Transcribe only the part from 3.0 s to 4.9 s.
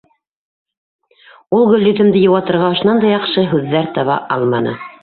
да яҡшы һүҙҙәр таба алманы.